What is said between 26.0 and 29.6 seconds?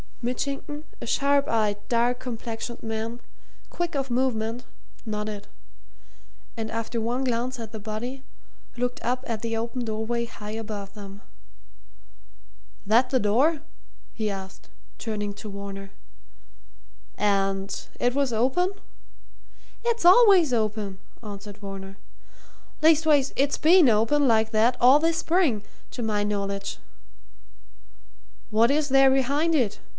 my knowledge." "What is there behind